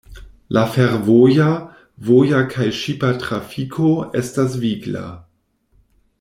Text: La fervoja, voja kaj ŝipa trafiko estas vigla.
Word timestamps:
La 0.55 0.61
fervoja, 0.75 1.49
voja 2.07 2.39
kaj 2.55 2.69
ŝipa 2.79 3.11
trafiko 3.27 3.93
estas 4.23 4.57
vigla. 4.65 5.07